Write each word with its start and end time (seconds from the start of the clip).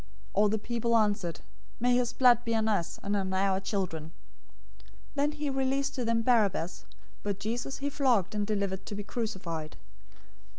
027:025 0.31 0.31
All 0.33 0.49
the 0.49 0.57
people 0.57 0.97
answered, 0.97 1.39
"May 1.79 1.95
his 1.95 2.11
blood 2.11 2.43
be 2.43 2.55
on 2.55 2.67
us, 2.67 2.99
and 3.03 3.15
on 3.15 3.31
our 3.35 3.59
children!" 3.59 4.05
027:026 4.09 4.11
Then 5.13 5.31
he 5.33 5.49
released 5.51 5.93
to 5.93 6.03
them 6.03 6.23
Barabbas, 6.23 6.85
but 7.21 7.39
Jesus 7.39 7.77
he 7.77 7.89
flogged 7.91 8.33
and 8.33 8.47
delivered 8.47 8.87
to 8.87 8.95
be 8.95 9.03
crucified. 9.03 9.77